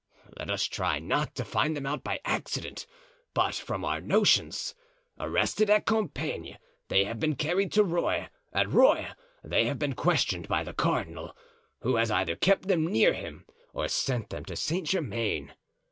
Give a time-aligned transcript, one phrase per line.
[0.35, 2.87] Let us try not to find them out by accident,
[3.35, 4.73] but from our notions.
[5.19, 10.47] Arrested at Compiegne, they have been carried to Rueil; at Rueil they have been questioned
[10.47, 11.37] by the cardinal,
[11.81, 15.53] who has either kept them near him or sent them to Saint Germain.